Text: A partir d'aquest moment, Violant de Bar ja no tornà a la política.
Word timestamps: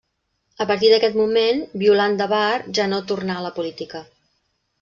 A 0.63 0.65
partir 0.71 0.89
d'aquest 0.93 1.19
moment, 1.19 1.61
Violant 1.83 2.17
de 2.23 2.29
Bar 2.33 2.49
ja 2.79 2.89
no 2.95 3.03
tornà 3.13 3.37
a 3.39 3.45
la 3.49 3.53
política. 3.59 4.03